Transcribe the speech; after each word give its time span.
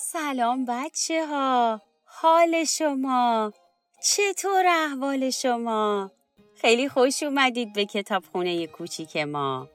سلام 0.00 0.64
بچه 0.68 1.26
ها 1.26 1.80
حال 2.04 2.64
شما. 2.64 3.52
چطور 4.02 4.64
احوال 4.66 5.30
شما؟ 5.30 6.10
خیلی 6.54 6.88
خوش 6.88 7.22
اومدید 7.22 7.72
به 7.72 7.84
کتابخونه 7.84 8.66
کوچیک 8.66 9.16
ما. 9.16 9.68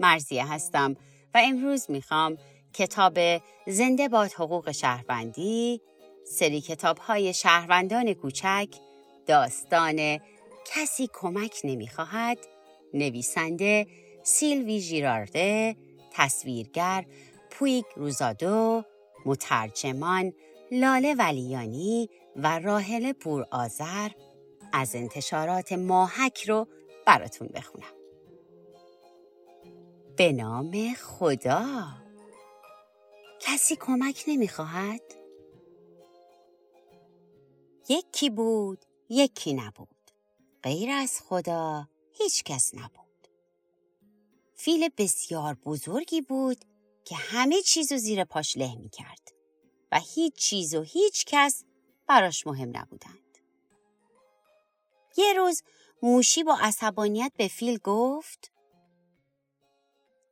مرزیه 0.00 0.52
هستم 0.52 0.96
و 1.34 1.40
امروز 1.44 1.90
می‌خوام 1.90 2.38
کتاب 2.74 3.18
زنده 3.66 4.08
باد 4.08 4.32
حقوق 4.32 4.70
شهروندی 4.70 5.80
سری 6.24 6.60
کتاب 6.60 6.98
های 6.98 7.34
شهروندان 7.34 8.14
کوچک 8.14 8.68
داستان 9.26 10.20
کسی 10.66 11.08
کمک 11.12 11.60
نمی‌خواهد 11.64 12.38
نویسنده 12.94 13.86
سیلوی 14.22 14.80
ژیرارده 14.80 15.76
تصویرگر 16.12 17.04
پویگ 17.50 17.84
روزادو 17.96 18.84
مترجمان 19.26 20.32
لاله 20.70 21.14
ولیانی 21.14 22.10
و 22.36 22.58
راهل 22.58 23.12
پور 23.12 23.46
آذر 23.50 24.10
از 24.72 24.94
انتشارات 24.94 25.72
ماهک 25.72 26.44
رو 26.48 26.68
براتون 27.06 27.48
بخونم. 27.48 27.94
به 30.16 30.32
نام 30.32 30.94
خدا 30.94 31.64
کسی 33.40 33.76
کمک 33.76 34.24
نمی‌خواهد؟ 34.28 35.02
یکی 37.88 38.30
بود 38.30 38.84
یکی 39.08 39.54
نبود 39.54 39.88
غیر 40.62 40.90
از 40.90 41.20
خدا 41.20 41.88
هیچ 42.12 42.44
کس 42.44 42.74
نبود 42.74 43.28
فیل 44.54 44.88
بسیار 44.98 45.54
بزرگی 45.54 46.20
بود 46.20 46.64
که 47.04 47.16
همه 47.16 47.62
چیز 47.62 47.92
رو 47.92 47.98
زیر 47.98 48.24
پاش 48.24 48.56
له 48.56 48.74
می 48.74 48.88
کرد 48.90 49.32
و 49.92 50.00
هیچ 50.14 50.34
چیز 50.34 50.74
و 50.74 50.82
هیچ 50.82 51.24
کس 51.26 51.64
براش 52.06 52.46
مهم 52.46 52.76
نبودند. 52.76 53.38
یه 55.16 55.32
روز 55.32 55.62
موشی 56.02 56.44
با 56.44 56.58
عصبانیت 56.60 57.32
به 57.36 57.48
فیل 57.48 57.78
گفت 57.78 58.52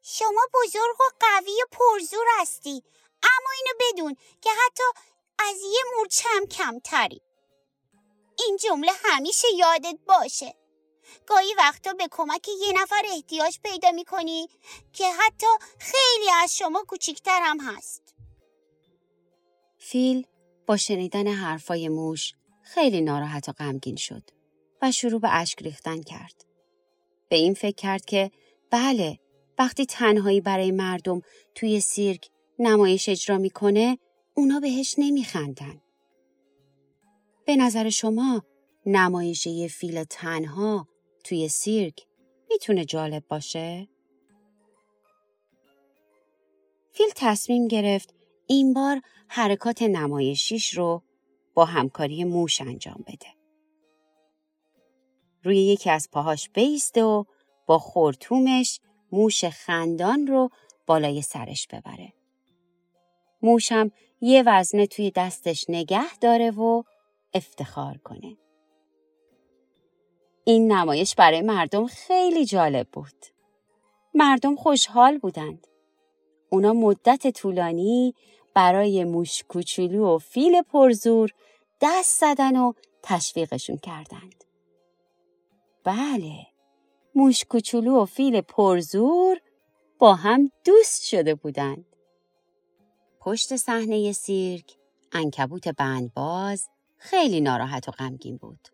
شما 0.02 0.40
بزرگ 0.54 1.00
و 1.00 1.04
قوی 1.20 1.62
و 1.62 1.66
پرزور 1.70 2.26
هستی 2.40 2.82
اما 3.22 3.50
اینو 3.56 3.78
بدون 3.80 4.16
که 4.40 4.50
حتی 4.50 4.82
از 5.38 5.56
یه 5.62 5.80
مورچم 5.96 6.46
کمتری. 6.46 7.22
این 8.38 8.56
جمله 8.56 8.92
همیشه 9.04 9.48
یادت 9.58 9.98
باشه. 10.06 10.54
گاهی 11.26 11.54
وقتا 11.58 11.92
به 11.92 12.08
کمک 12.10 12.48
یه 12.48 12.82
نفر 12.82 13.02
احتیاج 13.14 13.58
پیدا 13.64 13.90
می‌کنی 13.90 14.48
که 14.92 15.04
حتی 15.12 15.46
خیلی 15.78 16.30
از 16.42 16.56
شما 16.56 16.84
کوچیکتر 16.88 17.40
هم 17.42 17.60
هست. 17.60 18.14
فیل 19.78 20.26
با 20.66 20.76
شنیدن 20.76 21.26
حرفای 21.26 21.88
موش 21.88 22.34
خیلی 22.62 23.00
ناراحت 23.00 23.48
و 23.48 23.52
غمگین 23.52 23.96
شد 23.96 24.22
و 24.82 24.92
شروع 24.92 25.20
به 25.20 25.28
اشک 25.34 25.62
ریختن 25.62 26.02
کرد. 26.02 26.44
به 27.28 27.36
این 27.36 27.54
فکر 27.54 27.76
کرد 27.76 28.04
که 28.04 28.30
بله 28.70 29.18
وقتی 29.58 29.86
تنهایی 29.86 30.40
برای 30.40 30.70
مردم 30.70 31.22
توی 31.54 31.80
سیرک 31.80 32.30
نمایش 32.58 33.08
اجرا 33.08 33.38
می‌کنه 33.38 33.98
اونا 34.34 34.60
بهش 34.60 34.94
نمیخندن. 34.98 35.80
به 37.46 37.56
نظر 37.56 37.90
شما 37.90 38.42
نمایش 38.86 39.46
یه 39.46 39.68
فیل 39.68 40.04
تنها 40.04 40.88
توی 41.24 41.48
سیرک 41.48 42.06
می‌تونه 42.50 42.84
جالب 42.84 43.24
باشه؟ 43.28 43.88
فیل 46.92 47.10
تصمیم 47.16 47.68
گرفت 47.68 48.14
این 48.46 48.74
بار 48.74 49.00
حرکات 49.28 49.82
نمایشیش 49.82 50.74
رو 50.74 51.02
با 51.54 51.64
همکاری 51.64 52.24
موش 52.24 52.60
انجام 52.60 53.04
بده. 53.06 53.26
روی 55.42 55.58
یکی 55.58 55.90
از 55.90 56.08
پاهاش 56.12 56.48
بیسته 56.48 57.04
و 57.04 57.24
با 57.66 57.78
خورتومش 57.78 58.80
موش 59.12 59.44
خندان 59.44 60.26
رو 60.26 60.50
بالای 60.86 61.22
سرش 61.22 61.66
ببره. 61.66 62.12
موشم 63.42 63.90
یه 64.20 64.42
وزنه 64.46 64.86
توی 64.86 65.10
دستش 65.10 65.64
نگه 65.68 66.18
داره 66.18 66.50
و 66.50 66.82
افتخار 67.34 67.98
کنه. 67.98 68.36
این 70.50 70.72
نمایش 70.72 71.14
برای 71.14 71.42
مردم 71.42 71.86
خیلی 71.86 72.44
جالب 72.44 72.88
بود. 72.92 73.26
مردم 74.14 74.56
خوشحال 74.56 75.18
بودند. 75.18 75.66
اونا 76.50 76.72
مدت 76.72 77.30
طولانی 77.30 78.14
برای 78.54 79.04
موش 79.04 79.42
کوچولو 79.48 80.14
و 80.14 80.18
فیل 80.18 80.62
پرزور 80.62 81.30
دست 81.80 82.20
زدن 82.20 82.56
و 82.56 82.72
تشویقشون 83.02 83.76
کردند. 83.76 84.44
بله، 85.84 86.46
موش 87.14 87.44
کوچولو 87.44 88.02
و 88.02 88.04
فیل 88.04 88.40
پرزور 88.40 89.40
با 89.98 90.14
هم 90.14 90.50
دوست 90.64 91.04
شده 91.04 91.34
بودند. 91.34 91.84
پشت 93.20 93.56
صحنه 93.56 94.12
سیرک 94.12 94.76
انکبوت 95.12 95.68
بندباز 95.68 96.68
خیلی 96.96 97.40
ناراحت 97.40 97.88
و 97.88 97.92
غمگین 97.92 98.36
بود. 98.36 98.68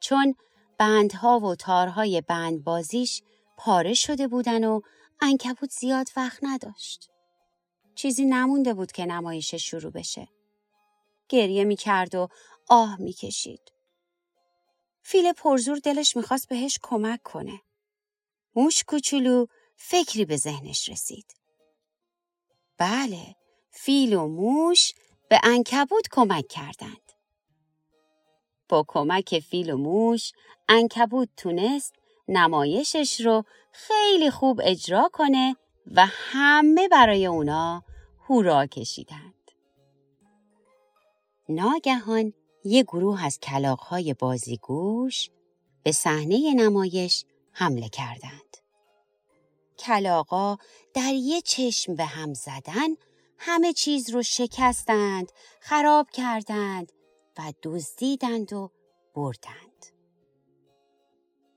چون 0.00 0.34
بندها 0.80 1.40
و 1.40 1.54
تارهای 1.54 2.20
بندبازیش 2.20 3.22
پاره 3.56 3.94
شده 3.94 4.28
بودن 4.28 4.64
و 4.64 4.80
انکبوت 5.20 5.70
زیاد 5.70 6.08
وقت 6.16 6.38
نداشت. 6.42 7.10
چیزی 7.94 8.24
نمونده 8.24 8.74
بود 8.74 8.92
که 8.92 9.06
نمایش 9.06 9.54
شروع 9.54 9.92
بشه. 9.92 10.28
گریه 11.28 11.64
می 11.64 11.76
کرد 11.76 12.14
و 12.14 12.28
آه 12.68 13.00
می 13.00 13.12
کشید. 13.12 13.72
فیل 15.02 15.32
پرزور 15.32 15.78
دلش 15.78 16.16
می‌خواست 16.16 16.48
بهش 16.48 16.78
کمک 16.82 17.22
کنه. 17.22 17.60
موش 18.56 18.84
کوچولو 18.84 19.46
فکری 19.76 20.24
به 20.24 20.36
ذهنش 20.36 20.88
رسید. 20.88 21.34
بله، 22.78 23.36
فیل 23.70 24.14
و 24.14 24.26
موش 24.26 24.92
به 25.28 25.40
انکبوت 25.42 26.08
کمک 26.12 26.48
کردند. 26.48 27.09
با 28.70 28.84
کمک 28.88 29.38
فیل 29.38 29.70
و 29.70 29.76
موش 29.76 30.32
انکبوت 30.68 31.28
تونست 31.36 31.94
نمایشش 32.28 33.20
رو 33.20 33.44
خیلی 33.72 34.30
خوب 34.30 34.60
اجرا 34.64 35.10
کنه 35.12 35.56
و 35.86 36.06
همه 36.08 36.88
برای 36.88 37.26
اونا 37.26 37.84
هورا 38.28 38.66
کشیدند. 38.66 39.34
ناگهان 41.48 42.32
یه 42.64 42.82
گروه 42.82 43.24
از 43.24 43.40
کلاقهای 43.40 44.14
بازیگوش 44.14 45.30
به 45.82 45.92
صحنه 45.92 46.54
نمایش 46.54 47.24
حمله 47.52 47.88
کردند. 47.88 48.56
کلاقا 49.78 50.56
در 50.94 51.12
یه 51.12 51.40
چشم 51.40 51.94
به 51.94 52.04
هم 52.04 52.34
زدن 52.34 52.88
همه 53.38 53.72
چیز 53.72 54.10
رو 54.10 54.22
شکستند، 54.22 55.32
خراب 55.60 56.10
کردند 56.10 56.92
و 57.40 57.52
دزدیدند 57.62 58.52
و 58.52 58.70
بردند. 59.14 59.86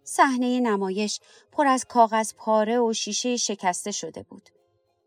صحنه 0.04 0.60
نمایش 0.60 1.20
پر 1.52 1.68
از 1.68 1.86
کاغذ 1.86 2.34
پاره 2.34 2.80
و 2.80 2.94
شیشه 2.94 3.38
شکسته 3.38 3.92
شده 3.92 4.24
بود 4.24 4.50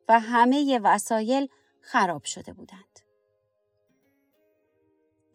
و 0.09 0.21
همه 0.21 0.79
وسایل 0.79 1.49
خراب 1.81 2.25
شده 2.25 2.53
بودند. 2.53 3.01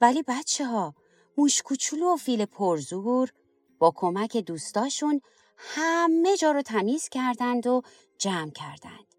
ولی 0.01 0.23
بچه 0.27 0.65
ها 0.65 0.95
موش 1.37 1.61
کوچولو 1.61 2.13
و 2.13 2.17
فیل 2.17 2.45
پرزور 2.45 3.31
با 3.79 3.93
کمک 3.95 4.37
دوستاشون 4.37 5.21
همه 5.57 6.37
جا 6.37 6.51
رو 6.51 6.61
تمیز 6.61 7.09
کردند 7.09 7.67
و 7.67 7.81
جمع 8.17 8.51
کردند. 8.51 9.15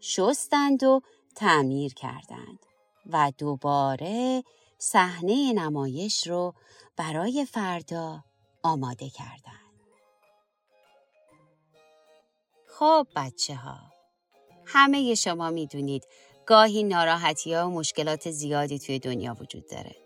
شستند 0.00 0.82
و 0.82 1.00
تعمیر 1.34 1.94
کردند 1.94 2.66
و 3.06 3.32
دوباره 3.38 4.42
صحنه 4.78 5.52
نمایش 5.52 6.26
رو 6.26 6.54
برای 6.96 7.44
فردا 7.44 8.24
آماده 8.62 9.10
کردند. 9.10 9.66
خب 12.68 13.06
بچه 13.16 13.54
ها 13.54 13.78
همه 14.66 15.14
شما 15.14 15.50
می‌دونید 15.50 16.06
گاهی 16.46 16.82
ناراحتی 16.82 17.54
ها 17.54 17.68
و 17.68 17.72
مشکلات 17.72 18.30
زیادی 18.30 18.78
توی 18.78 18.98
دنیا 18.98 19.36
وجود 19.40 19.66
داره. 19.70 19.96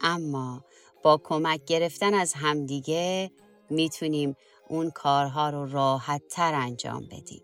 اما 0.00 0.64
با 1.02 1.20
کمک 1.24 1.64
گرفتن 1.64 2.14
از 2.14 2.32
همدیگه 2.32 3.30
می‌تونیم 3.70 4.36
اون 4.68 4.90
کارها 4.90 5.50
رو 5.50 5.72
راحت 5.72 6.22
تر 6.30 6.54
انجام 6.54 7.06
بدیم. 7.06 7.42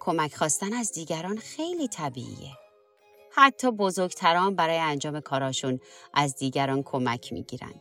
کمک 0.00 0.34
خواستن 0.34 0.72
از 0.72 0.92
دیگران 0.92 1.36
خیلی 1.36 1.88
طبیعیه. 1.88 2.63
حتی 3.36 3.70
بزرگتران 3.70 4.56
برای 4.56 4.78
انجام 4.78 5.20
کاراشون 5.20 5.80
از 6.14 6.36
دیگران 6.36 6.82
کمک 6.82 7.32
می‌گیرن. 7.32 7.74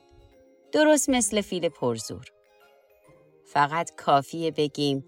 درست 0.71 1.09
مثل 1.09 1.41
فیل 1.41 1.69
پرزور. 1.69 2.25
فقط 3.45 3.95
کافیه 3.95 4.51
بگیم 4.51 5.05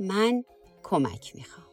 من 0.00 0.44
کمک 0.82 1.36
می‌خوام. 1.36 1.66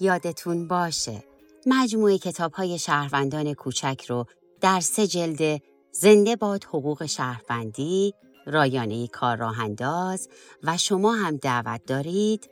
یادتون 0.00 0.68
باشه 0.68 1.24
مجموعه 1.66 2.18
کتاب 2.18 2.52
های 2.52 2.78
شهروندان 2.78 3.54
کوچک 3.54 4.04
رو 4.08 4.26
در 4.60 4.80
سه 4.80 5.06
جلد 5.06 5.62
زنده 5.92 6.36
باد 6.36 6.64
حقوق 6.64 7.06
شهروندی، 7.06 8.14
رایانه 8.46 9.06
کار 9.06 9.36
راهنداز 9.36 10.28
و 10.62 10.76
شما 10.76 11.12
هم 11.12 11.36
دعوت 11.36 11.84
دارید 11.86 12.50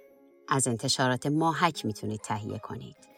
از 0.49 0.69
انتشارات 0.69 1.27
ماهک 1.27 1.85
می‌تونید 1.85 2.21
تهیه 2.21 2.59
کنید. 2.59 3.12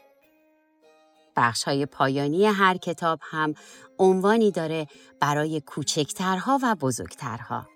بخش 1.36 1.64
های 1.64 1.86
پایانی 1.86 2.46
هر 2.46 2.76
کتاب 2.76 3.18
هم 3.22 3.54
عنوانی 3.98 4.50
داره 4.50 4.86
برای 5.20 5.60
کوچکترها 5.60 6.58
و 6.62 6.74
بزرگترها. 6.74 7.68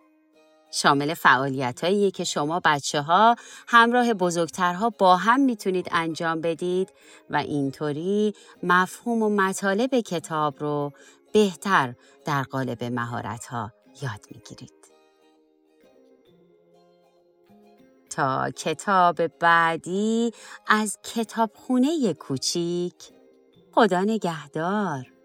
شامل 0.71 1.15
فعالیت 1.15 2.15
که 2.15 2.25
شما 2.25 2.61
بچه 2.65 3.03
ها 3.03 3.37
همراه 3.69 4.15
بزرگترها 4.15 4.91
با 4.91 5.17
هم 5.17 5.41
می‌تونید 5.41 5.89
انجام 5.91 6.41
بدید 6.41 6.93
و 7.31 7.37
اینطوری 7.37 8.35
مفهوم 8.63 9.23
و 9.23 9.29
مطالب 9.29 10.01
کتاب 10.01 10.61
رو 10.61 10.93
بهتر 11.33 11.95
در 12.25 12.43
قالب 12.43 12.85
مهارت 12.85 13.47
ها 13.47 13.73
یاد 14.03 14.27
می‌گیرید. 14.31 14.73
تا 18.11 18.51
کتاب 18.51 19.27
بعدی 19.27 20.33
از 20.67 20.99
کتابخونه 21.15 22.15
کوچیک 22.15 22.95
خدا 23.79 24.05
نگهدار. 24.05 25.18